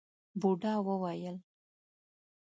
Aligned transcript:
بوډا 0.39 0.73
وويل: 0.85 1.37